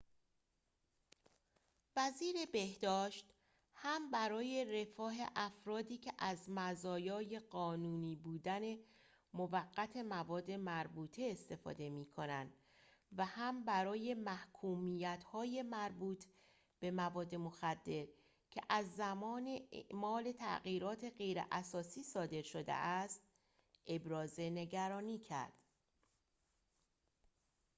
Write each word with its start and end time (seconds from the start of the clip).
وزیر 1.95 2.35
بهداشت 2.53 3.33
هم 3.73 4.11
برای 4.11 4.81
رفاه 4.81 5.13
افرادی 5.35 5.97
که 5.97 6.11
از 6.17 6.49
مزایای 6.49 7.39
قانونی 7.39 8.15
بودن 8.15 8.61
موقت 9.33 9.97
مواد 9.97 10.51
مربوطه 10.51 11.29
استفاده 11.31 11.89
می‌کنند 11.89 12.53
و 13.17 13.25
هم 13.25 13.65
برای 13.65 14.13
محکومیت‌های 14.13 15.61
مربوط 15.61 16.25
به 16.79 16.91
مواد 16.91 17.35
مخدر 17.35 18.07
که 18.51 18.61
از 18.69 18.85
زمان 18.95 19.59
اعمال 19.71 20.31
تغییرات 20.31 21.05
غیراساسی 21.05 22.03
صادر 22.03 22.41
شده 22.41 22.73
است 22.73 23.21
ابراز 23.87 24.39
نگرانی 24.39 25.19
کرد 25.19 25.53